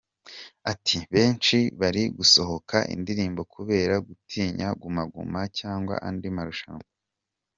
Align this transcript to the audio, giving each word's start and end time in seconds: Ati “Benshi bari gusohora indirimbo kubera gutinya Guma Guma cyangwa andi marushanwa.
Ati 0.71 0.97
“Benshi 1.13 1.57
bari 1.79 2.03
gusohora 2.17 2.77
indirimbo 2.95 3.41
kubera 3.55 3.93
gutinya 4.07 4.67
Guma 4.81 5.03
Guma 5.13 5.41
cyangwa 5.59 5.95
andi 6.07 6.29
marushanwa. 6.37 6.87